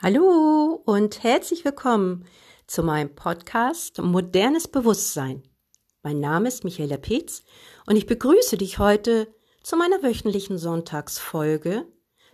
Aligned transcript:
Hallo 0.00 0.80
und 0.84 1.24
herzlich 1.24 1.64
willkommen 1.64 2.24
zu 2.68 2.84
meinem 2.84 3.16
Podcast 3.16 4.00
Modernes 4.00 4.68
Bewusstsein. 4.68 5.42
Mein 6.04 6.20
Name 6.20 6.46
ist 6.46 6.62
Michaela 6.62 6.98
Petz 6.98 7.42
und 7.84 7.96
ich 7.96 8.06
begrüße 8.06 8.56
dich 8.56 8.78
heute 8.78 9.26
zu 9.64 9.76
meiner 9.76 10.00
wöchentlichen 10.00 10.56
Sonntagsfolge 10.56 11.84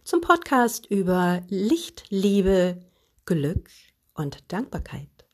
zum 0.04 0.20
Podcast 0.20 0.84
über 0.90 1.40
Licht, 1.48 2.04
Liebe, 2.10 2.80
Glück 3.24 3.70
und 4.12 4.52
Dankbarkeit. 4.52 5.24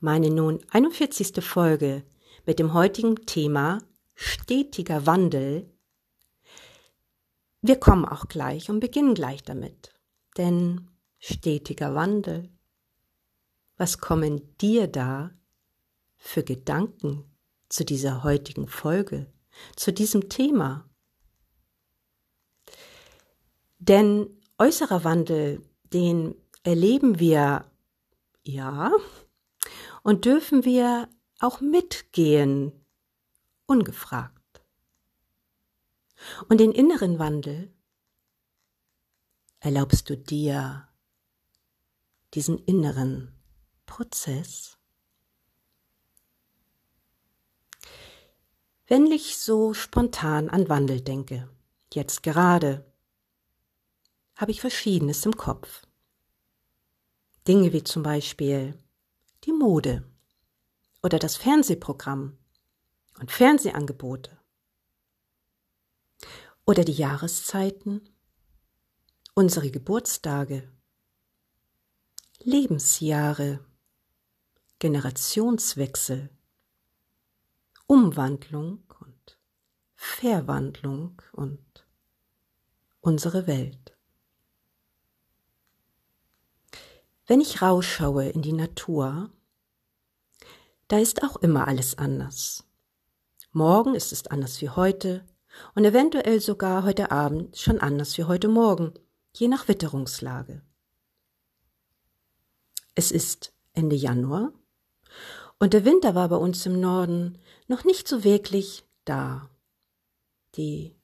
Meine 0.00 0.28
nun 0.28 0.62
41. 0.68 1.42
Folge 1.42 2.04
mit 2.44 2.58
dem 2.58 2.74
heutigen 2.74 3.16
Thema 3.24 3.78
stetiger 4.14 5.06
Wandel. 5.06 5.72
Wir 7.62 7.76
kommen 7.76 8.04
auch 8.04 8.28
gleich 8.28 8.68
und 8.68 8.80
beginnen 8.80 9.14
gleich 9.14 9.42
damit 9.42 9.91
denn 10.36 10.90
stetiger 11.18 11.94
Wandel. 11.94 12.50
Was 13.76 13.98
kommen 13.98 14.56
dir 14.58 14.86
da 14.86 15.30
für 16.16 16.42
Gedanken 16.42 17.24
zu 17.68 17.84
dieser 17.84 18.22
heutigen 18.22 18.68
Folge, 18.68 19.32
zu 19.76 19.92
diesem 19.92 20.28
Thema? 20.28 20.88
Denn 23.78 24.28
äußerer 24.58 25.04
Wandel, 25.04 25.62
den 25.92 26.34
erleben 26.62 27.18
wir 27.18 27.64
ja 28.44 28.92
und 30.02 30.24
dürfen 30.24 30.64
wir 30.64 31.08
auch 31.40 31.60
mitgehen, 31.60 32.72
ungefragt. 33.66 34.62
Und 36.48 36.60
den 36.60 36.70
inneren 36.70 37.18
Wandel, 37.18 37.71
erlaubst 39.62 40.10
du 40.10 40.16
dir 40.16 40.88
diesen 42.34 42.58
inneren 42.58 43.32
Prozess? 43.86 44.76
Wenn 48.88 49.06
ich 49.06 49.38
so 49.38 49.72
spontan 49.72 50.50
an 50.50 50.68
Wandel 50.68 51.00
denke, 51.00 51.48
jetzt 51.94 52.24
gerade, 52.24 52.84
habe 54.34 54.50
ich 54.50 54.60
Verschiedenes 54.60 55.24
im 55.24 55.36
Kopf. 55.36 55.82
Dinge 57.46 57.72
wie 57.72 57.84
zum 57.84 58.02
Beispiel 58.02 58.76
die 59.44 59.52
Mode 59.52 60.04
oder 61.02 61.20
das 61.20 61.36
Fernsehprogramm 61.36 62.36
und 63.20 63.30
Fernsehangebote 63.30 64.36
oder 66.66 66.84
die 66.84 66.92
Jahreszeiten 66.92 68.11
unsere 69.34 69.70
Geburtstage, 69.70 70.70
Lebensjahre, 72.40 73.64
Generationswechsel, 74.78 76.28
Umwandlung 77.86 78.84
und 79.00 79.38
Verwandlung 79.94 81.22
und 81.32 81.86
unsere 83.00 83.46
Welt. 83.46 83.96
Wenn 87.26 87.40
ich 87.40 87.62
rausschaue 87.62 88.28
in 88.28 88.42
die 88.42 88.52
Natur, 88.52 89.30
da 90.88 90.98
ist 90.98 91.22
auch 91.22 91.36
immer 91.36 91.68
alles 91.68 91.96
anders. 91.96 92.64
Morgen 93.52 93.94
ist 93.94 94.12
es 94.12 94.26
anders 94.26 94.60
wie 94.60 94.68
heute 94.68 95.24
und 95.74 95.86
eventuell 95.86 96.40
sogar 96.40 96.84
heute 96.84 97.10
Abend 97.10 97.56
schon 97.56 97.80
anders 97.80 98.18
wie 98.18 98.24
heute 98.24 98.48
Morgen 98.48 98.92
je 99.34 99.48
nach 99.48 99.68
Witterungslage. 99.68 100.62
Es 102.94 103.10
ist 103.10 103.52
Ende 103.72 103.96
Januar 103.96 104.52
und 105.58 105.72
der 105.72 105.84
Winter 105.84 106.14
war 106.14 106.28
bei 106.28 106.36
uns 106.36 106.66
im 106.66 106.80
Norden 106.80 107.38
noch 107.66 107.84
nicht 107.84 108.06
so 108.06 108.24
wirklich 108.24 108.84
da. 109.04 109.48
Die 110.56 110.94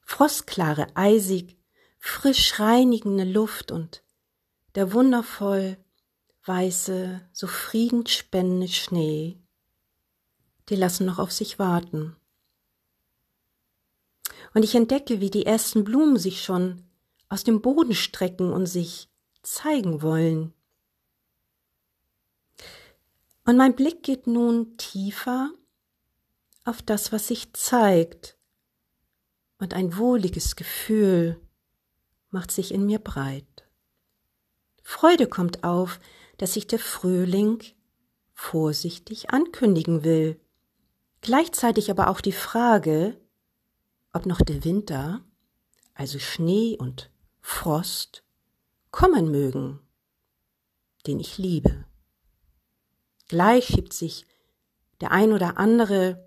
frostklare, 0.00 0.88
eisig, 0.94 1.56
frisch 1.98 2.58
reinigende 2.58 3.24
Luft 3.24 3.70
und 3.70 4.02
der 4.74 4.92
wundervoll 4.92 5.76
weiße, 6.44 7.20
so 7.32 7.46
friedenspendende 7.46 8.68
Schnee, 8.68 9.38
die 10.68 10.76
lassen 10.76 11.06
noch 11.06 11.18
auf 11.18 11.30
sich 11.30 11.58
warten. 11.58 12.16
Und 14.54 14.64
ich 14.64 14.74
entdecke, 14.74 15.20
wie 15.20 15.30
die 15.30 15.46
ersten 15.46 15.84
Blumen 15.84 16.16
sich 16.16 16.42
schon 16.42 16.89
aus 17.30 17.44
dem 17.44 17.62
Boden 17.62 17.94
strecken 17.94 18.52
und 18.52 18.66
sich 18.66 19.08
zeigen 19.42 20.02
wollen. 20.02 20.52
Und 23.46 23.56
mein 23.56 23.74
Blick 23.74 24.02
geht 24.02 24.26
nun 24.26 24.76
tiefer 24.76 25.50
auf 26.64 26.82
das, 26.82 27.10
was 27.12 27.28
sich 27.28 27.54
zeigt, 27.54 28.36
und 29.58 29.74
ein 29.74 29.96
wohliges 29.96 30.56
Gefühl 30.56 31.40
macht 32.30 32.50
sich 32.50 32.72
in 32.72 32.86
mir 32.86 32.98
breit. 32.98 33.68
Freude 34.82 35.26
kommt 35.26 35.64
auf, 35.64 36.00
dass 36.38 36.54
sich 36.54 36.66
der 36.66 36.78
Frühling 36.78 37.62
vorsichtig 38.32 39.30
ankündigen 39.30 40.02
will, 40.02 40.40
gleichzeitig 41.20 41.90
aber 41.90 42.08
auch 42.08 42.20
die 42.20 42.32
Frage, 42.32 43.20
ob 44.12 44.26
noch 44.26 44.40
der 44.40 44.64
Winter, 44.64 45.22
also 45.94 46.18
Schnee 46.18 46.76
und 46.78 47.10
Frost 47.40 48.22
kommen 48.90 49.30
mögen, 49.30 49.80
den 51.06 51.20
ich 51.20 51.38
liebe. 51.38 51.84
Gleich 53.28 53.66
schiebt 53.66 53.92
sich 53.92 54.26
der 55.00 55.12
ein 55.12 55.32
oder 55.32 55.58
andere 55.58 56.26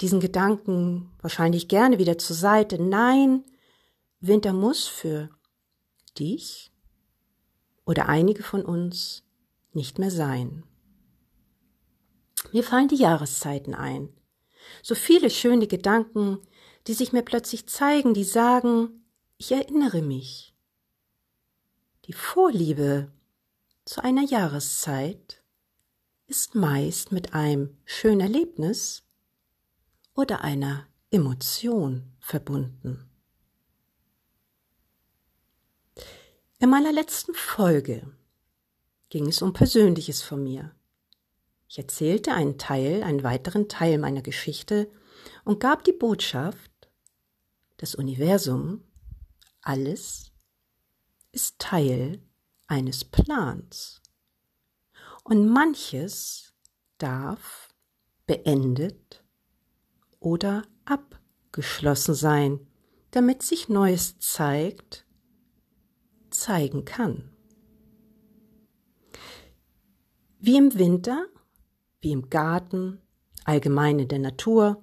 diesen 0.00 0.20
Gedanken 0.20 1.12
wahrscheinlich 1.20 1.68
gerne 1.68 1.98
wieder 1.98 2.18
zur 2.18 2.34
Seite. 2.34 2.82
Nein, 2.82 3.44
Winter 4.20 4.52
muss 4.52 4.86
für 4.88 5.30
dich 6.18 6.72
oder 7.84 8.08
einige 8.08 8.42
von 8.42 8.64
uns 8.64 9.24
nicht 9.72 9.98
mehr 9.98 10.10
sein. 10.10 10.64
Mir 12.52 12.64
fallen 12.64 12.88
die 12.88 12.96
Jahreszeiten 12.96 13.74
ein. 13.74 14.08
So 14.82 14.94
viele 14.94 15.30
schöne 15.30 15.66
Gedanken, 15.66 16.38
die 16.86 16.94
sich 16.94 17.12
mir 17.12 17.22
plötzlich 17.22 17.68
zeigen, 17.68 18.14
die 18.14 18.24
sagen, 18.24 19.01
ich 19.42 19.50
erinnere 19.50 20.02
mich. 20.02 20.54
Die 22.04 22.12
Vorliebe 22.12 23.10
zu 23.84 24.00
einer 24.04 24.22
Jahreszeit 24.22 25.42
ist 26.28 26.54
meist 26.54 27.10
mit 27.10 27.34
einem 27.34 27.76
schönen 27.84 28.20
Erlebnis 28.20 29.02
oder 30.14 30.42
einer 30.42 30.86
Emotion 31.10 32.12
verbunden. 32.20 33.10
In 36.60 36.70
meiner 36.70 36.92
letzten 36.92 37.34
Folge 37.34 38.06
ging 39.08 39.26
es 39.26 39.42
um 39.42 39.52
Persönliches 39.52 40.22
von 40.22 40.44
mir. 40.44 40.72
Ich 41.66 41.78
erzählte 41.78 42.32
einen 42.32 42.58
Teil, 42.58 43.02
einen 43.02 43.24
weiteren 43.24 43.68
Teil 43.68 43.98
meiner 43.98 44.22
Geschichte 44.22 44.88
und 45.44 45.58
gab 45.58 45.82
die 45.82 45.92
Botschaft, 45.92 46.70
das 47.78 47.96
Universum 47.96 48.84
alles 49.62 50.32
ist 51.30 51.58
Teil 51.58 52.20
eines 52.66 53.04
Plans. 53.04 54.02
Und 55.24 55.48
manches 55.48 56.52
darf 56.98 57.68
beendet 58.26 59.24
oder 60.18 60.62
abgeschlossen 60.84 62.14
sein, 62.14 62.66
damit 63.12 63.42
sich 63.42 63.68
Neues 63.68 64.18
zeigt, 64.18 65.06
zeigen 66.30 66.84
kann. 66.84 67.30
Wie 70.38 70.56
im 70.56 70.76
Winter, 70.76 71.26
wie 72.00 72.10
im 72.10 72.30
Garten, 72.30 73.00
allgemein 73.44 74.00
in 74.00 74.08
der 74.08 74.18
Natur, 74.18 74.82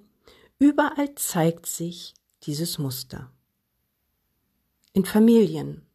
überall 0.58 1.16
zeigt 1.16 1.66
sich 1.66 2.14
dieses 2.44 2.78
Muster 2.78 3.34
in 4.94 5.06
Familien 5.06 5.86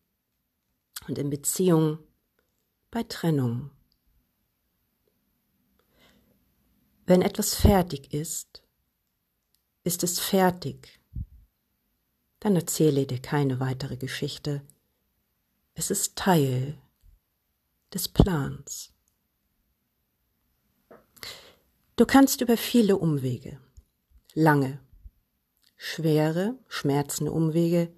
und 1.08 1.19
in 1.19 1.31
Beziehungen, 1.31 1.99
bei 2.91 3.02
Trennung. 3.02 3.70
Wenn 7.06 7.23
etwas 7.23 7.55
fertig 7.55 8.14
ist, 8.14 8.62
ist 9.82 10.02
es 10.05 10.20
fertig. 10.20 11.00
Dann 12.38 12.56
erzähle 12.56 13.06
dir 13.06 13.20
keine 13.20 13.58
weitere 13.58 13.96
Geschichte. 13.96 14.62
Es 15.75 15.91
ist 15.91 16.17
Teil 16.17 16.79
des 17.93 18.08
Plans. 18.08 18.93
Du 21.96 22.06
kannst 22.06 22.41
über 22.41 22.56
viele 22.56 22.96
Umwege, 22.96 23.61
lange, 24.35 24.81
schwere, 25.76 26.58
schmerzende 26.69 27.32
Umwege 27.32 27.93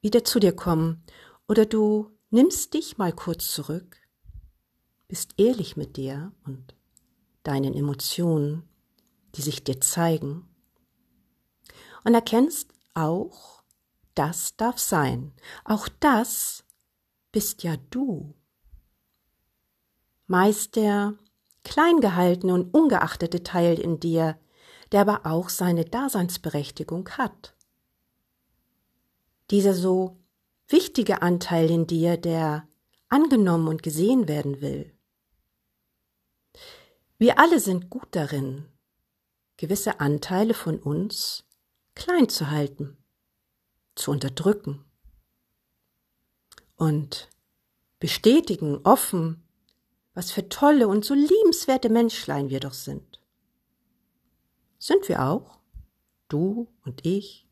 wieder 0.00 0.24
zu 0.24 0.40
dir 0.40 0.52
kommen 0.52 1.04
Oder 1.48 1.66
du 1.66 2.10
nimmst 2.30 2.74
dich 2.74 2.98
mal 2.98 3.12
kurz 3.12 3.52
zurück, 3.52 3.96
bist 5.08 5.34
ehrlich 5.38 5.76
mit 5.76 5.96
dir 5.96 6.32
und 6.44 6.74
deinen 7.42 7.74
Emotionen, 7.74 8.68
die 9.34 9.42
sich 9.42 9.64
dir 9.64 9.80
zeigen, 9.80 10.46
und 12.04 12.14
erkennst 12.14 12.72
auch, 12.94 13.62
das 14.14 14.56
darf 14.56 14.78
sein. 14.78 15.32
Auch 15.64 15.88
das 16.00 16.64
bist 17.32 17.62
ja 17.62 17.76
du. 17.90 18.34
Meist 20.26 20.76
der 20.76 21.14
klein 21.64 22.00
gehaltene 22.00 22.54
und 22.54 22.72
ungeachtete 22.74 23.42
Teil 23.42 23.78
in 23.78 24.00
dir, 24.00 24.38
der 24.92 25.02
aber 25.02 25.26
auch 25.26 25.48
seine 25.48 25.84
Daseinsberechtigung 25.84 27.08
hat. 27.10 27.54
Dieser 29.50 29.74
so 29.74 30.20
wichtige 30.68 31.22
Anteil 31.22 31.70
in 31.70 31.86
dir, 31.86 32.16
der 32.16 32.68
angenommen 33.08 33.66
und 33.68 33.82
gesehen 33.82 34.28
werden 34.28 34.60
will. 34.60 34.94
Wir 37.18 37.38
alle 37.38 37.58
sind 37.58 37.90
gut 37.90 38.08
darin, 38.12 38.66
gewisse 39.56 40.00
Anteile 40.00 40.54
von 40.54 40.78
uns 40.78 41.44
klein 41.94 42.28
zu 42.28 42.50
halten, 42.50 42.96
zu 43.94 44.10
unterdrücken 44.10 44.84
und 46.76 47.28
bestätigen 47.98 48.80
offen, 48.84 49.42
was 50.14 50.30
für 50.30 50.48
tolle 50.48 50.88
und 50.88 51.04
so 51.04 51.14
liebenswerte 51.14 51.90
Menschlein 51.90 52.48
wir 52.48 52.60
doch 52.60 52.72
sind. 52.72 53.20
Sind 54.78 55.08
wir 55.08 55.24
auch? 55.24 55.58
Du 56.28 56.68
und 56.84 57.04
ich? 57.04 57.49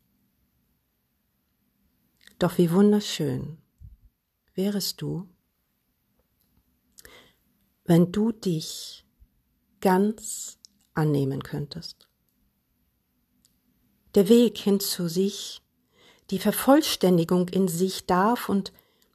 Doch 2.39 2.57
wie 2.57 2.71
wunderschön 2.71 3.57
wärest 4.55 5.01
du, 5.01 5.27
wenn 7.83 8.13
du 8.13 8.31
dich 8.31 9.05
ganz 9.81 10.57
annehmen 10.93 11.43
könntest. 11.43 12.07
Der 14.15 14.29
Weg 14.29 14.57
hin 14.57 14.79
zu 14.79 15.09
sich, 15.09 15.61
die 16.29 16.39
Vervollständigung 16.39 17.49
in 17.49 17.67
sich 17.67 18.05
darf 18.05 18.47
und 18.47 18.71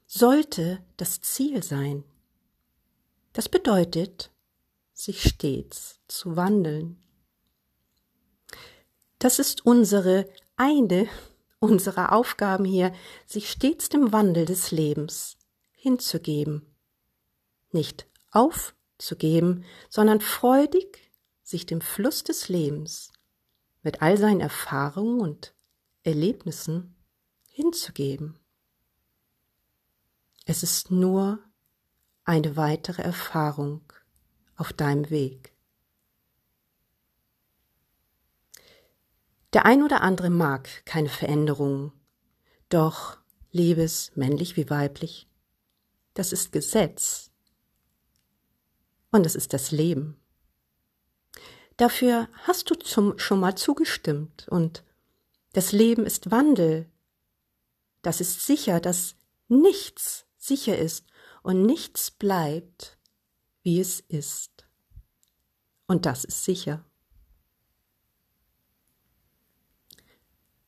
sollte 0.06 0.84
das 0.98 1.22
Ziel 1.22 1.62
sein. 1.62 2.04
Das 3.32 3.48
bedeutet, 3.48 4.30
sich 4.92 5.22
stets 5.22 5.98
zu 6.08 6.36
wandeln. 6.36 7.02
Das 9.18 9.38
ist 9.38 9.64
unsere 9.64 10.28
eine 10.56 11.08
unserer 11.58 12.12
Aufgaben 12.12 12.64
hier, 12.64 12.92
sich 13.26 13.50
stets 13.50 13.88
dem 13.88 14.12
Wandel 14.12 14.44
des 14.44 14.70
Lebens 14.70 15.38
hinzugeben. 15.72 16.74
Nicht 17.70 18.06
aufzugeben, 18.30 19.64
sondern 19.88 20.20
freudig 20.20 21.10
sich 21.42 21.66
dem 21.66 21.80
Fluss 21.80 22.24
des 22.24 22.48
Lebens 22.48 23.12
mit 23.82 24.02
all 24.02 24.16
seinen 24.16 24.40
Erfahrungen 24.40 25.20
und 25.20 25.54
Erlebnissen 26.02 26.96
hinzugeben. 27.48 28.38
Es 30.46 30.62
ist 30.62 30.90
nur 30.90 31.38
eine 32.24 32.56
weitere 32.56 33.02
Erfahrung 33.02 33.80
auf 34.56 34.72
deinem 34.72 35.08
Weg. 35.10 35.53
Der 39.54 39.66
ein 39.66 39.84
oder 39.84 40.02
andere 40.02 40.30
mag 40.30 40.84
keine 40.84 41.08
Veränderungen, 41.08 41.92
doch 42.68 43.18
Liebes, 43.52 44.10
männlich 44.16 44.56
wie 44.56 44.68
weiblich, 44.68 45.28
das 46.12 46.32
ist 46.32 46.50
Gesetz 46.50 47.30
und 49.12 49.24
es 49.24 49.36
ist 49.36 49.52
das 49.52 49.70
Leben. 49.70 50.20
Dafür 51.76 52.28
hast 52.42 52.68
du 52.68 52.74
zum, 52.74 53.16
schon 53.20 53.38
mal 53.38 53.54
zugestimmt 53.54 54.48
und 54.48 54.82
das 55.52 55.70
Leben 55.70 56.04
ist 56.04 56.32
Wandel. 56.32 56.90
Das 58.02 58.20
ist 58.20 58.44
sicher, 58.44 58.80
dass 58.80 59.14
nichts 59.46 60.26
sicher 60.36 60.76
ist 60.76 61.06
und 61.44 61.62
nichts 61.62 62.10
bleibt, 62.10 62.98
wie 63.62 63.78
es 63.78 64.00
ist. 64.00 64.66
Und 65.86 66.06
das 66.06 66.24
ist 66.24 66.42
sicher. 66.44 66.84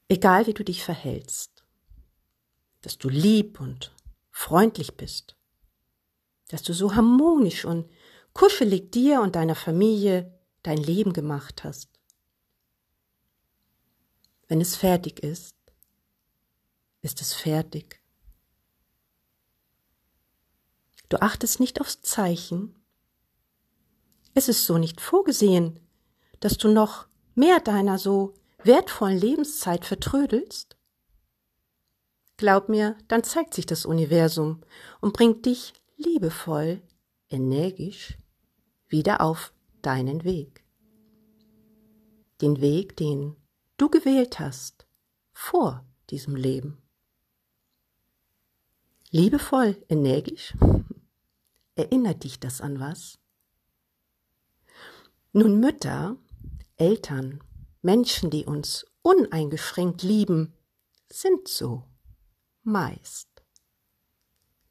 Egal 0.08 0.46
wie 0.46 0.54
du 0.54 0.64
dich 0.64 0.84
verhältst, 0.84 1.64
dass 2.82 2.98
du 2.98 3.08
lieb 3.08 3.60
und 3.60 3.92
freundlich 4.30 4.96
bist, 4.96 5.36
dass 6.48 6.62
du 6.62 6.72
so 6.72 6.94
harmonisch 6.94 7.64
und 7.64 7.90
kuschelig 8.32 8.92
dir 8.92 9.20
und 9.20 9.34
deiner 9.34 9.56
Familie 9.56 10.32
dein 10.62 10.78
Leben 10.78 11.12
gemacht 11.12 11.64
hast. 11.64 11.88
Wenn 14.46 14.60
es 14.60 14.76
fertig 14.76 15.20
ist, 15.20 15.56
ist 17.02 17.20
es 17.20 17.32
fertig. 17.32 18.00
Du 21.08 21.20
achtest 21.20 21.60
nicht 21.60 21.80
aufs 21.80 22.02
Zeichen. 22.02 22.74
Es 24.34 24.48
ist 24.48 24.66
so 24.66 24.78
nicht 24.78 25.00
vorgesehen, 25.00 25.80
dass 26.40 26.58
du 26.58 26.68
noch 26.68 27.06
mehr 27.34 27.60
deiner 27.60 27.98
so 27.98 28.34
wertvollen 28.66 29.18
Lebenszeit 29.18 29.84
vertrödelst. 29.84 30.76
Glaub 32.36 32.68
mir, 32.68 32.96
dann 33.08 33.24
zeigt 33.24 33.54
sich 33.54 33.66
das 33.66 33.86
Universum 33.86 34.62
und 35.00 35.14
bringt 35.14 35.46
dich 35.46 35.72
liebevoll, 35.96 36.82
energisch 37.28 38.18
wieder 38.88 39.20
auf 39.20 39.52
deinen 39.82 40.24
Weg. 40.24 40.64
Den 42.42 42.60
Weg, 42.60 42.96
den 42.96 43.36
du 43.78 43.88
gewählt 43.88 44.38
hast 44.38 44.86
vor 45.32 45.84
diesem 46.10 46.36
Leben. 46.36 46.82
Liebevoll, 49.10 49.82
energisch, 49.88 50.54
Erinnert 51.76 52.24
dich 52.24 52.40
das 52.40 52.62
an 52.62 52.80
was? 52.80 53.18
Nun 55.32 55.60
Mütter, 55.60 56.16
Eltern, 56.78 57.40
Menschen, 57.86 58.30
die 58.30 58.44
uns 58.44 58.84
uneingeschränkt 59.02 60.02
lieben, 60.02 60.52
sind 61.08 61.46
so. 61.46 61.84
Meist. 62.64 63.28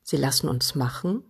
Sie 0.04 0.18
lassen 0.18 0.50
uns 0.50 0.76
machen 0.76 1.24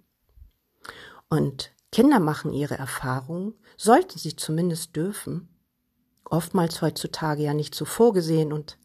und 1.29 1.71
Kinder 1.91 2.19
machen 2.19 2.53
ihre 2.53 2.75
Erfahrungen, 2.75 3.53
sollten 3.77 4.17
sie 4.17 4.35
zumindest 4.35 4.95
dürfen, 4.95 5.47
oftmals 6.23 6.81
heutzutage 6.81 7.43
ja 7.43 7.53
nicht 7.53 7.75
so 7.75 7.85
vorgesehen 7.85 8.51
und 8.51 8.79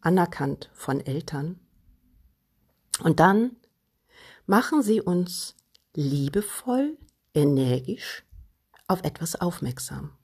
anerkannt 0.00 0.70
von 0.72 1.00
Eltern. 1.00 1.58
Und 3.02 3.18
dann 3.18 3.56
machen 4.46 4.84
sie 4.84 5.00
uns 5.00 5.56
liebevoll, 5.96 6.96
energisch 7.34 8.24
auf 8.86 9.02
etwas 9.02 9.34
aufmerksam. 9.34 10.16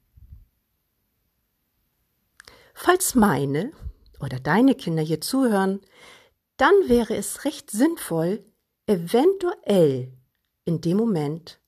Falls 2.75 3.15
meine 3.15 3.73
oder 4.21 4.39
deine 4.39 4.75
Kinder 4.75 5.03
hier 5.03 5.21
zuhören, 5.21 5.81
dann 6.57 6.75
wäre 6.87 7.17
es 7.17 7.45
recht 7.45 7.71
sinnvoll, 7.71 8.45
eventuell 8.87 10.13
in 10.65 10.81
dem 10.81 10.97
Moment 10.97 11.61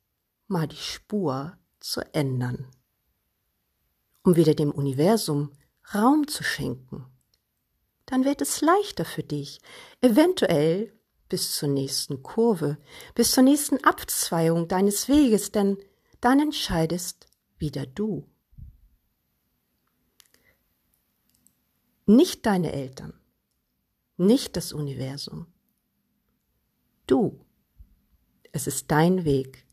mal 0.47 0.69
die 0.69 0.77
Spur 0.77 1.57
zu 1.81 2.01
ändern, 2.15 2.67
um 4.23 4.37
wieder 4.37 4.55
dem 4.55 4.71
Universum 4.71 5.53
Raum 5.95 6.29
zu 6.29 6.43
schenken. 6.43 7.07
Dann 8.07 8.25
wird 8.25 8.41
es 8.41 8.61
leichter 8.61 9.05
für 9.05 9.23
dich, 9.23 9.61
eventuell 10.01 10.93
bis 11.29 11.57
zur 11.57 11.69
nächsten 11.69 12.23
Kurve, 12.23 12.79
bis 13.15 13.33
zur 13.33 13.43
nächsten 13.43 13.83
Abzweigung 13.83 14.69
deines 14.69 15.09
Weges, 15.09 15.53
denn 15.53 15.79
dann 16.21 16.41
entscheidest 16.41 17.27
wieder 17.59 17.87
du. 17.87 18.29
Nicht 22.07 22.45
deine 22.45 22.73
Eltern, 22.73 23.15
nicht 24.17 24.57
das 24.57 24.73
Universum. 24.73 25.47
Du. 27.07 27.41
Es 28.53 28.67
ist 28.67 28.91
dein 28.91 29.25
Weg 29.25 29.67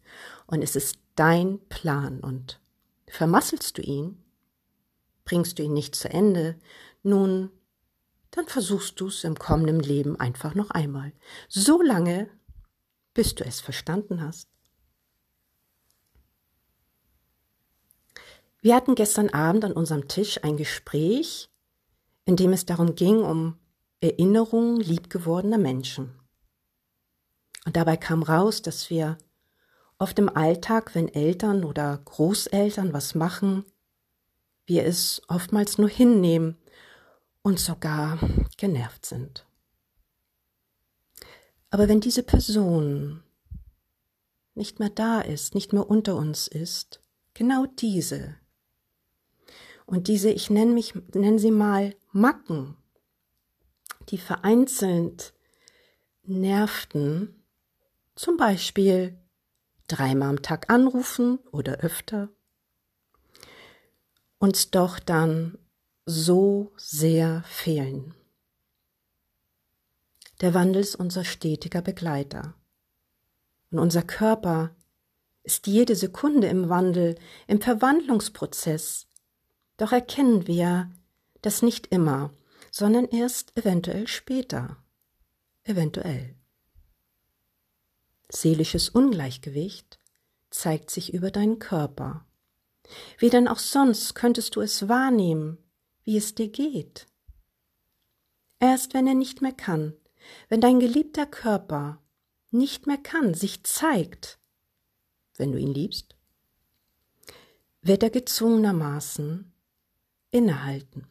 und 0.48 0.62
es 0.64 0.76
ist 0.76 0.98
dein 1.16 1.60
Plan 1.68 2.20
und 2.20 2.60
vermasselst 3.08 3.78
du 3.78 3.82
ihn, 3.82 4.24
bringst 5.24 5.60
du 5.60 5.64
ihn 5.64 5.74
nicht 5.74 5.94
zu 5.94 6.10
Ende, 6.10 6.60
nun 7.04 7.52
dann 8.32 8.48
versuchst 8.48 9.00
du 9.00 9.08
es 9.08 9.26
im 9.26 9.38
kommenden 9.38 9.82
Leben 9.82 10.18
einfach 10.20 10.56
noch 10.56 10.72
einmal. 10.72 11.12
So 11.50 11.82
lange, 11.82 12.30
bis 13.14 13.36
du 13.36 13.44
es 13.44 13.60
verstanden 13.60 14.22
hast. 14.22 14.48
Wir 18.62 18.76
hatten 18.76 18.96
gestern 18.96 19.30
Abend 19.30 19.66
an 19.66 19.74
unserem 19.74 20.08
Tisch 20.08 20.44
ein 20.44 20.56
Gespräch, 20.56 21.51
in 22.26 22.36
dem 22.36 22.54
es 22.54 22.66
darum 22.66 22.96
ging, 22.96 23.24
um 23.24 23.58
Erinnerungen 24.00 24.80
liebgewordener 24.80 25.58
Menschen. 25.58 26.20
Und 27.66 27.76
dabei 27.76 27.98
kam 27.98 28.24
raus, 28.24 28.62
dass 28.62 28.90
wir 28.90 29.18
oft 29.98 30.18
im 30.18 30.30
Alltag, 30.30 30.96
wenn 30.96 31.08
Eltern 31.08 31.64
oder 31.64 32.00
Großeltern 32.06 32.94
was 32.94 33.14
machen, 33.14 33.66
wir 34.66 34.86
es 34.86 35.22
oftmals 35.28 35.78
nur 35.78 35.90
hinnehmen 35.90 36.58
und 37.44 37.60
sogar 37.60 38.20
genervt 38.58 39.06
sind. 39.06 39.46
Aber 41.70 41.88
wenn 41.88 42.02
diese 42.02 42.24
Person 42.24 43.24
nicht 44.56 44.80
mehr 44.80 44.90
da 44.90 45.22
ist, 45.22 45.56
nicht 45.56 45.72
mehr 45.74 45.90
unter 45.90 46.16
uns 46.16 46.48
ist, 46.48 47.00
genau 47.34 47.66
diese, 47.66 48.36
und 49.92 50.08
diese, 50.08 50.30
ich 50.30 50.50
nenne 50.50 50.72
mich, 50.72 50.96
nenne 51.14 51.38
sie 51.38 51.52
mal 51.52 51.94
Macken, 52.12 52.76
die 54.10 54.18
vereinzelt 54.18 55.34
nervten, 56.24 57.44
zum 58.16 58.38
Beispiel 58.38 59.18
dreimal 59.88 60.30
am 60.30 60.42
Tag 60.42 60.70
anrufen 60.70 61.40
oder 61.52 61.78
öfter, 61.80 62.30
uns 64.40 64.72
doch 64.72 65.00
dann 65.00 65.58
so 66.06 66.74
sehr 66.78 67.44
fehlen. 67.44 68.14
Der 70.42 70.54
Wandel 70.54 70.82
ist 70.82 70.96
unser 70.96 71.24
stetiger 71.24 71.82
Begleiter. 71.82 72.56
Und 73.70 73.80
unser 73.80 74.02
Körper 74.02 74.76
ist 75.44 75.68
jede 75.68 75.96
Sekunde 75.96 76.48
im 76.48 76.68
Wandel, 76.68 77.16
im 77.48 77.62
Verwandlungsprozess. 77.62 79.08
Doch 79.78 79.92
erkennen 79.92 80.48
wir 80.48 80.92
das 81.42 81.62
nicht 81.62 81.88
immer, 81.88 82.34
sondern 82.72 83.06
erst 83.06 83.58
eventuell 83.58 84.08
später. 84.08 84.78
Eventuell. 85.64 86.36
Seelisches 88.30 88.90
Ungleichgewicht 88.90 90.00
zeigt 90.50 90.90
sich 90.90 91.14
über 91.14 91.32
deinen 91.32 91.60
Körper. 91.60 92.26
Wie 93.18 93.30
denn 93.30 93.48
auch 93.48 93.60
sonst 93.60 94.16
könntest 94.16 94.56
du 94.56 94.62
es 94.62 94.88
wahrnehmen, 94.88 95.58
wie 96.04 96.18
es 96.18 96.36
dir 96.36 96.50
geht? 96.50 97.08
Erst 98.60 98.94
wenn 98.94 99.08
er 99.08 99.16
nicht 99.16 99.42
mehr 99.42 99.54
kann, 99.54 99.94
wenn 100.50 100.62
dein 100.62 100.80
geliebter 100.80 101.26
Körper 101.26 102.02
nicht 102.52 102.86
mehr 102.88 102.98
kann, 102.98 103.34
sich 103.34 103.64
zeigt, 103.64 104.40
wenn 105.38 105.52
du 105.52 105.58
ihn 105.58 105.74
liebst, 105.74 106.16
wird 107.82 108.04
er 108.04 108.10
gezwungenermaßen 108.10 109.52
innehalten. 110.30 111.08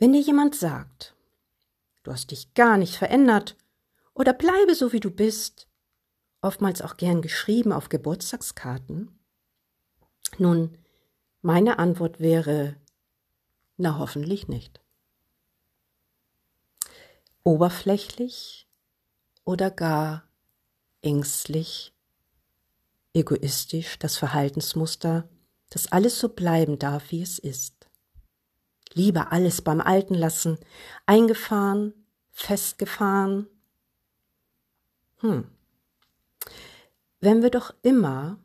Wenn 0.00 0.14
dir 0.14 0.22
jemand 0.22 0.54
sagt, 0.54 1.14
du 2.04 2.10
hast 2.10 2.30
dich 2.30 2.54
gar 2.54 2.78
nicht 2.78 2.96
verändert 2.96 3.54
oder 4.14 4.32
bleibe 4.32 4.74
so 4.74 4.94
wie 4.94 5.00
du 5.00 5.10
bist, 5.10 5.68
oftmals 6.40 6.80
auch 6.80 6.96
gern 6.96 7.20
geschrieben 7.20 7.70
auf 7.70 7.90
Geburtstagskarten, 7.90 9.20
nun, 10.38 10.78
meine 11.42 11.78
Antwort 11.78 12.18
wäre, 12.18 12.76
na 13.76 13.98
hoffentlich 13.98 14.48
nicht. 14.48 14.80
Oberflächlich 17.44 18.66
oder 19.44 19.70
gar 19.70 20.26
ängstlich, 21.02 21.92
egoistisch 23.12 23.98
das 23.98 24.16
Verhaltensmuster, 24.16 25.28
dass 25.68 25.92
alles 25.92 26.18
so 26.18 26.30
bleiben 26.30 26.78
darf, 26.78 27.10
wie 27.10 27.20
es 27.20 27.38
ist. 27.38 27.89
Lieber 28.92 29.32
alles 29.32 29.62
beim 29.62 29.80
Alten 29.80 30.14
lassen, 30.14 30.58
eingefahren, 31.06 31.94
festgefahren. 32.32 33.46
Hm. 35.18 35.48
Wenn 37.20 37.42
wir 37.42 37.50
doch 37.50 37.74
immer 37.82 38.38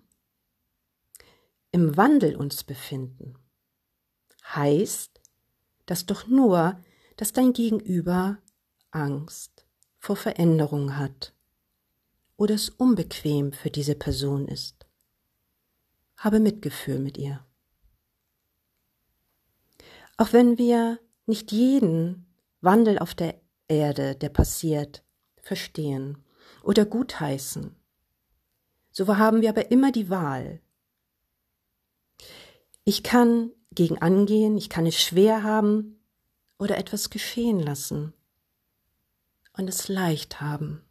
im 1.72 1.98
Wandel 1.98 2.36
uns 2.36 2.64
befinden, 2.64 3.38
heißt 4.54 5.22
das 5.86 6.06
doch 6.06 6.28
nur, 6.28 6.80
dass 7.18 7.32
dein 7.32 7.54
Gegenüber 7.54 8.38
Angst 8.92 9.66
vor 10.00 10.16
Veränderung 10.16 10.98
hat 10.98 11.34
oder 12.38 12.56
es 12.56 12.70
unbequem 12.70 13.54
für 13.54 13.70
diese 13.70 13.96
Person 13.96 14.48
ist. 14.48 14.86
Habe 16.18 16.40
Mitgefühl 16.40 17.00
mit 17.00 17.18
ihr. 17.18 17.45
Auch 20.18 20.32
wenn 20.32 20.58
wir 20.58 21.00
nicht 21.26 21.52
jeden 21.52 22.26
Wandel 22.62 23.00
auf 23.00 23.16
der 23.16 23.42
Erde, 23.68 24.16
der 24.16 24.30
passiert, 24.30 25.04
verstehen 25.42 26.24
oder 26.64 26.86
gutheißen, 26.86 27.76
so 28.92 29.18
haben 29.18 29.42
wir 29.42 29.50
aber 29.50 29.72
immer 29.72 29.92
die 29.92 30.10
Wahl. 30.10 30.62
Ich 32.86 33.04
kann 33.04 33.52
gegen 33.72 34.02
angehen, 34.02 34.58
ich 34.58 34.70
kann 34.70 34.86
es 34.86 34.96
schwer 35.02 35.44
haben 35.44 36.00
oder 36.58 36.78
etwas 36.78 37.10
geschehen 37.10 37.60
lassen 37.60 38.14
und 39.58 39.68
es 39.68 39.90
leicht 39.90 40.40
haben. 40.40 40.82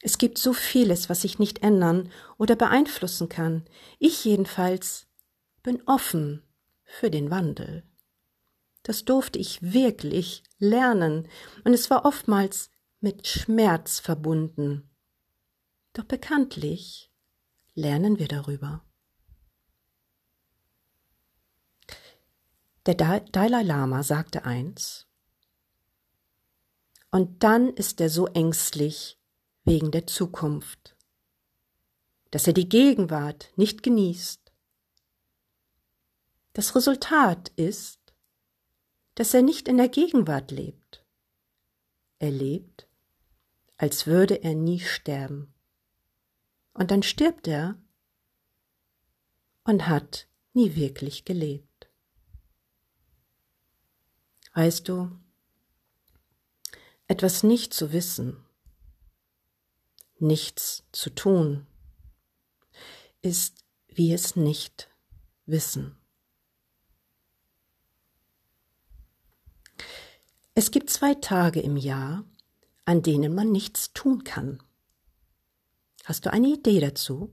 Es 0.00 0.18
gibt 0.18 0.38
so 0.38 0.52
vieles, 0.52 1.08
was 1.08 1.24
ich 1.24 1.38
nicht 1.38 1.62
ändern 1.62 2.10
oder 2.36 2.56
beeinflussen 2.56 3.28
kann. 3.28 3.64
Ich 3.98 4.24
jedenfalls 4.24 5.06
bin 5.62 5.82
offen 5.86 6.42
für 6.88 7.10
den 7.10 7.30
Wandel. 7.30 7.84
Das 8.82 9.04
durfte 9.04 9.38
ich 9.38 9.60
wirklich 9.60 10.42
lernen, 10.58 11.28
und 11.64 11.74
es 11.74 11.90
war 11.90 12.04
oftmals 12.04 12.70
mit 13.00 13.26
Schmerz 13.26 14.00
verbunden. 14.00 14.90
Doch 15.92 16.04
bekanntlich 16.04 17.12
lernen 17.74 18.18
wir 18.18 18.28
darüber. 18.28 18.84
Der 22.86 22.94
Dalai 22.94 23.62
Lama 23.62 24.02
sagte 24.02 24.44
eins, 24.44 25.06
und 27.10 27.42
dann 27.42 27.68
ist 27.68 28.00
er 28.00 28.10
so 28.10 28.26
ängstlich 28.26 29.18
wegen 29.64 29.90
der 29.90 30.06
Zukunft, 30.06 30.96
dass 32.30 32.46
er 32.46 32.52
die 32.52 32.68
Gegenwart 32.68 33.52
nicht 33.56 33.82
genießt 33.82 34.47
das 36.58 36.74
Resultat 36.74 37.50
ist, 37.50 38.00
dass 39.14 39.32
er 39.32 39.42
nicht 39.42 39.68
in 39.68 39.76
der 39.76 39.88
Gegenwart 39.88 40.50
lebt. 40.50 41.06
Er 42.18 42.32
lebt, 42.32 42.88
als 43.76 44.08
würde 44.08 44.42
er 44.42 44.56
nie 44.56 44.80
sterben. 44.80 45.54
Und 46.72 46.90
dann 46.90 47.04
stirbt 47.04 47.46
er 47.46 47.80
und 49.62 49.86
hat 49.86 50.26
nie 50.52 50.74
wirklich 50.74 51.24
gelebt. 51.24 51.88
Weißt 54.52 54.88
du, 54.88 55.16
etwas 57.06 57.44
nicht 57.44 57.72
zu 57.72 57.92
wissen, 57.92 58.44
nichts 60.18 60.82
zu 60.90 61.10
tun, 61.10 61.68
ist 63.22 63.64
wie 63.86 64.12
es 64.12 64.34
nicht 64.34 64.90
wissen. 65.46 65.94
Es 70.58 70.72
gibt 70.72 70.90
zwei 70.90 71.14
Tage 71.14 71.60
im 71.60 71.76
Jahr, 71.76 72.24
an 72.84 73.00
denen 73.00 73.32
man 73.32 73.52
nichts 73.52 73.92
tun 73.92 74.24
kann. 74.24 74.60
Hast 76.04 76.26
du 76.26 76.32
eine 76.32 76.48
Idee 76.48 76.80
dazu? 76.80 77.32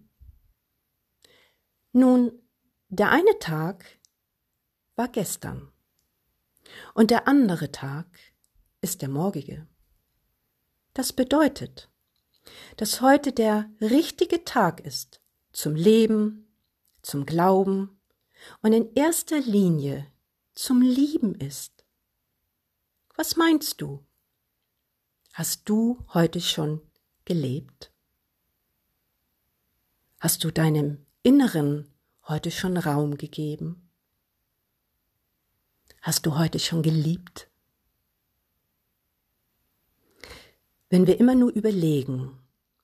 Nun, 1.92 2.32
der 2.90 3.10
eine 3.10 3.40
Tag 3.40 3.84
war 4.96 5.08
gestern 5.08 5.72
und 6.94 7.10
der 7.10 7.28
andere 7.28 7.72
Tag 7.72 8.06
ist 8.82 9.02
der 9.02 9.10
morgige. 9.10 9.68
Das 10.94 11.12
bedeutet, 11.12 11.90
dass 12.78 13.02
heute 13.02 13.32
der 13.32 13.72
richtige 13.82 14.44
Tag 14.44 14.82
ist 14.82 15.20
zum 15.52 15.74
Leben, 15.74 16.56
zum 17.02 17.26
Glauben 17.26 18.00
und 18.62 18.72
in 18.72 18.94
erster 18.94 19.40
Linie 19.40 20.06
zum 20.54 20.84
Lieben 20.84 21.34
ist. 21.34 21.75
Was 23.18 23.38
meinst 23.38 23.80
du? 23.80 24.06
Hast 25.32 25.70
du 25.70 26.04
heute 26.14 26.42
schon 26.42 26.82
gelebt? 27.24 27.94
Hast 30.20 30.44
du 30.44 30.52
deinem 30.52 31.06
Inneren 31.24 31.94
heute 32.28 32.52
schon 32.52 32.76
Raum 32.76 33.16
gegeben? 33.16 33.90
Hast 36.02 36.26
du 36.26 36.38
heute 36.38 36.60
schon 36.60 36.84
geliebt? 36.84 37.50
Wenn 40.90 41.08
wir 41.08 41.18
immer 41.18 41.36
nur 41.36 41.54
überlegen, 41.54 42.38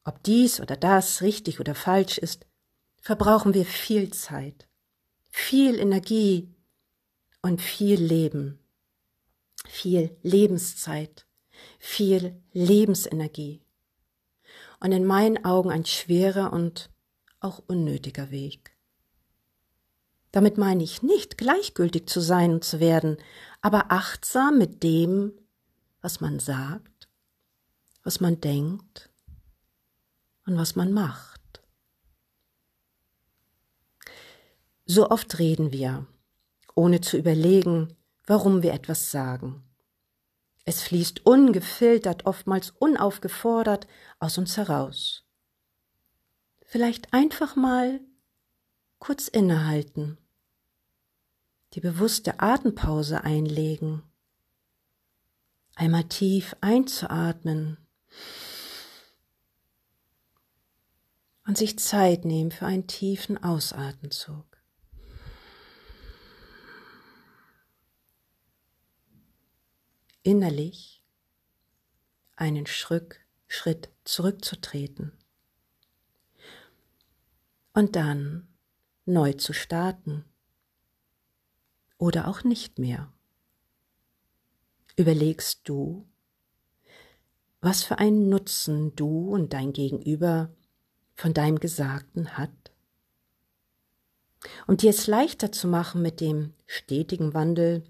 ob 0.05 0.23
dies 0.23 0.61
oder 0.61 0.77
das 0.77 1.21
richtig 1.21 1.59
oder 1.59 1.75
falsch 1.75 2.17
ist, 2.17 2.47
verbrauchen 3.01 3.53
wir 3.53 3.65
viel 3.65 4.13
Zeit, 4.13 4.69
viel 5.29 5.77
Energie 5.77 6.55
und 7.41 7.61
viel 7.61 8.01
Leben 8.01 8.60
viel 9.71 10.15
Lebenszeit, 10.21 11.25
viel 11.79 12.35
Lebensenergie 12.51 13.61
und 14.81 14.91
in 14.91 15.05
meinen 15.05 15.45
Augen 15.45 15.71
ein 15.71 15.85
schwerer 15.85 16.51
und 16.51 16.89
auch 17.39 17.63
unnötiger 17.67 18.31
Weg. 18.31 18.75
Damit 20.31 20.57
meine 20.57 20.83
ich 20.83 21.01
nicht, 21.03 21.37
gleichgültig 21.37 22.07
zu 22.07 22.19
sein 22.19 22.51
und 22.51 22.63
zu 22.63 22.79
werden, 22.79 23.17
aber 23.61 23.91
achtsam 23.91 24.57
mit 24.57 24.83
dem, 24.83 25.33
was 26.01 26.19
man 26.19 26.39
sagt, 26.39 27.07
was 28.03 28.19
man 28.19 28.41
denkt 28.41 29.09
und 30.45 30.57
was 30.57 30.75
man 30.75 30.91
macht. 30.91 31.61
So 34.85 35.09
oft 35.09 35.39
reden 35.39 35.71
wir, 35.71 36.05
ohne 36.75 36.99
zu 36.99 37.17
überlegen, 37.17 37.95
warum 38.25 38.63
wir 38.63 38.73
etwas 38.73 39.11
sagen. 39.11 39.63
Es 40.65 40.81
fließt 40.83 41.25
ungefiltert, 41.25 42.25
oftmals 42.25 42.71
unaufgefordert 42.71 43.87
aus 44.19 44.37
uns 44.37 44.57
heraus. 44.57 45.25
Vielleicht 46.61 47.13
einfach 47.13 47.55
mal 47.55 47.99
kurz 48.99 49.27
innehalten, 49.27 50.17
die 51.73 51.81
bewusste 51.81 52.39
Atempause 52.39 53.23
einlegen, 53.23 54.03
einmal 55.75 56.03
tief 56.03 56.55
einzuatmen 56.61 57.77
und 61.47 61.57
sich 61.57 61.79
Zeit 61.79 62.23
nehmen 62.23 62.51
für 62.51 62.67
einen 62.67 62.87
tiefen 62.87 63.43
Ausatemzug. 63.43 64.50
Innerlich 70.23 71.03
einen 72.35 72.65
Schritt, 72.65 73.19
zurückzutreten 74.03 75.11
und 77.73 77.95
dann 77.95 78.47
neu 79.05 79.33
zu 79.33 79.53
starten 79.53 80.25
oder 81.97 82.27
auch 82.27 82.43
nicht 82.43 82.79
mehr. 82.79 83.11
Überlegst 84.95 85.61
du, 85.65 86.07
was 87.59 87.83
für 87.83 87.99
einen 87.99 88.29
Nutzen 88.29 88.95
du 88.95 89.29
und 89.29 89.53
dein 89.53 89.71
Gegenüber 89.73 90.51
von 91.13 91.33
deinem 91.33 91.59
Gesagten 91.59 92.37
hat? 92.37 92.71
Um 94.65 94.77
dir 94.77 94.89
es 94.89 95.05
leichter 95.05 95.51
zu 95.51 95.67
machen 95.67 96.01
mit 96.01 96.19
dem 96.19 96.53
stetigen 96.65 97.33
Wandel 97.35 97.83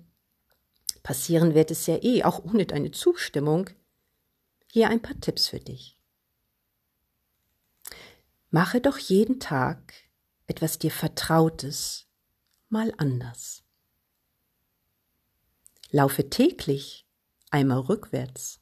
Passieren 1.03 1.55
wird 1.55 1.71
es 1.71 1.87
ja 1.87 1.97
eh, 2.01 2.23
auch 2.23 2.43
ohne 2.43 2.65
deine 2.65 2.91
Zustimmung. 2.91 3.69
Hier 4.67 4.89
ein 4.89 5.01
paar 5.01 5.19
Tipps 5.19 5.47
für 5.47 5.59
dich. 5.59 5.97
Mache 8.49 8.81
doch 8.81 8.97
jeden 8.97 9.39
Tag 9.39 9.93
etwas 10.47 10.77
dir 10.77 10.91
Vertrautes 10.91 12.07
mal 12.69 12.93
anders. 12.97 13.63
Laufe 15.89 16.29
täglich 16.29 17.05
einmal 17.49 17.79
rückwärts. 17.79 18.59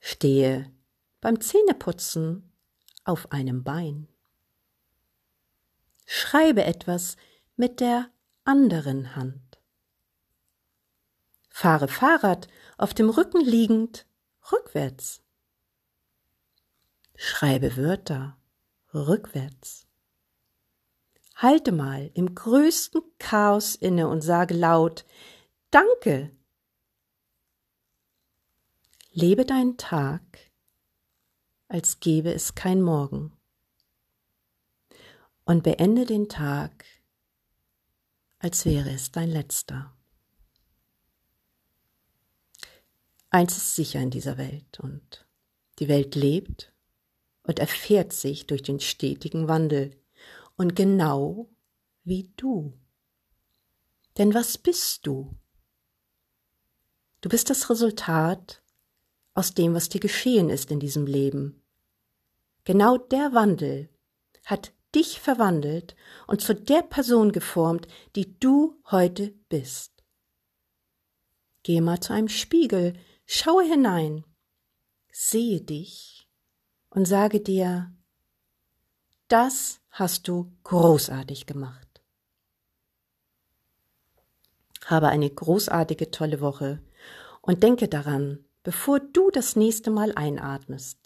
Stehe 0.00 0.70
beim 1.20 1.40
Zähneputzen 1.40 2.52
auf 3.04 3.32
einem 3.32 3.64
Bein. 3.64 4.08
Schreibe 6.06 6.64
etwas 6.64 7.16
mit 7.56 7.80
der 7.80 8.10
anderen 8.44 9.16
Hand. 9.16 9.49
Fahre 11.60 11.88
Fahrrad 11.88 12.48
auf 12.78 12.94
dem 12.94 13.10
Rücken 13.10 13.44
liegend 13.44 14.06
rückwärts. 14.50 15.22
Schreibe 17.14 17.76
Wörter 17.76 18.38
rückwärts. 18.94 19.86
Halte 21.34 21.72
mal 21.72 22.10
im 22.14 22.34
größten 22.34 23.02
Chaos 23.18 23.74
inne 23.74 24.08
und 24.08 24.22
sage 24.22 24.54
laut 24.54 25.04
Danke. 25.70 26.34
Lebe 29.12 29.44
deinen 29.44 29.76
Tag, 29.76 30.22
als 31.68 32.00
gäbe 32.00 32.32
es 32.32 32.54
kein 32.54 32.80
Morgen. 32.80 33.36
Und 35.44 35.62
beende 35.62 36.06
den 36.06 36.30
Tag, 36.30 36.86
als 38.38 38.64
wäre 38.64 38.88
es 38.88 39.12
dein 39.12 39.28
letzter. 39.28 39.94
Eins 43.30 43.56
ist 43.56 43.76
sicher 43.76 44.00
in 44.00 44.10
dieser 44.10 44.38
Welt 44.38 44.80
und 44.80 45.26
die 45.78 45.88
Welt 45.88 46.16
lebt 46.16 46.72
und 47.44 47.60
erfährt 47.60 48.12
sich 48.12 48.46
durch 48.46 48.62
den 48.62 48.80
stetigen 48.80 49.46
Wandel 49.46 49.96
und 50.56 50.74
genau 50.74 51.48
wie 52.02 52.30
du. 52.36 52.76
Denn 54.18 54.34
was 54.34 54.58
bist 54.58 55.06
du? 55.06 55.34
Du 57.20 57.28
bist 57.28 57.50
das 57.50 57.70
Resultat 57.70 58.62
aus 59.34 59.54
dem, 59.54 59.74
was 59.74 59.88
dir 59.88 60.00
geschehen 60.00 60.50
ist 60.50 60.72
in 60.72 60.80
diesem 60.80 61.06
Leben. 61.06 61.62
Genau 62.64 62.98
der 62.98 63.32
Wandel 63.32 63.88
hat 64.44 64.72
dich 64.94 65.20
verwandelt 65.20 65.94
und 66.26 66.40
zu 66.40 66.54
der 66.54 66.82
Person 66.82 67.30
geformt, 67.30 67.86
die 68.16 68.38
du 68.40 68.82
heute 68.90 69.32
bist. 69.48 69.92
Geh 71.62 71.80
mal 71.80 72.00
zu 72.00 72.12
einem 72.12 72.28
Spiegel, 72.28 72.94
Schaue 73.32 73.62
hinein, 73.62 74.24
sehe 75.12 75.60
dich 75.60 76.28
und 76.88 77.04
sage 77.04 77.40
dir, 77.40 77.94
das 79.28 79.80
hast 79.88 80.26
du 80.26 80.52
großartig 80.64 81.46
gemacht. 81.46 82.02
Habe 84.84 85.10
eine 85.10 85.30
großartige, 85.30 86.10
tolle 86.10 86.40
Woche 86.40 86.82
und 87.40 87.62
denke 87.62 87.86
daran, 87.86 88.44
bevor 88.64 88.98
du 88.98 89.30
das 89.30 89.54
nächste 89.54 89.92
Mal 89.92 90.12
einatmest, 90.16 90.98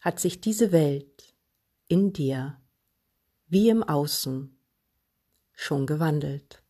hat 0.00 0.20
sich 0.20 0.40
diese 0.40 0.72
Welt 0.72 1.34
in 1.86 2.14
dir 2.14 2.58
wie 3.46 3.68
im 3.68 3.82
Außen 3.82 4.58
schon 5.52 5.86
gewandelt, 5.86 6.62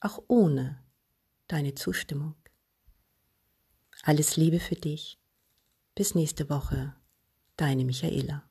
auch 0.00 0.22
ohne 0.28 0.82
deine 1.46 1.74
Zustimmung. 1.74 2.34
Alles 4.08 4.38
Liebe 4.38 4.58
für 4.58 4.74
dich. 4.74 5.18
Bis 5.94 6.14
nächste 6.14 6.48
Woche. 6.48 6.94
Deine 7.58 7.84
Michaela. 7.84 8.47